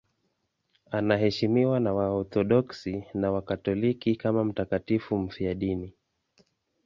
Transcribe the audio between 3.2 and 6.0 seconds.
Wakatoliki kama mtakatifu mfiadini.